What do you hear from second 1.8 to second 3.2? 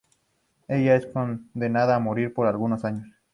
a morir por algunos años.